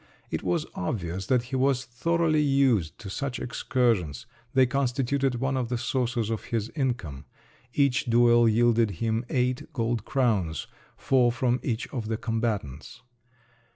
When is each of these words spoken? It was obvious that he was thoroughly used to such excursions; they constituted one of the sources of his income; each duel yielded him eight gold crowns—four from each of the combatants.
It 0.31 0.41
was 0.41 0.65
obvious 0.73 1.27
that 1.27 1.43
he 1.43 1.55
was 1.55 1.85
thoroughly 1.85 2.41
used 2.41 2.97
to 3.01 3.09
such 3.11 3.37
excursions; 3.37 4.25
they 4.55 4.65
constituted 4.65 5.35
one 5.35 5.55
of 5.55 5.69
the 5.69 5.77
sources 5.77 6.31
of 6.31 6.45
his 6.45 6.71
income; 6.75 7.25
each 7.75 8.05
duel 8.05 8.49
yielded 8.49 8.93
him 8.97 9.23
eight 9.29 9.71
gold 9.73 10.03
crowns—four 10.03 11.31
from 11.31 11.59
each 11.61 11.87
of 11.93 12.07
the 12.07 12.17
combatants. 12.17 13.03